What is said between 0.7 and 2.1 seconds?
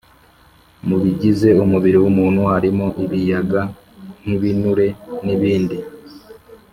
mu bigize umubiri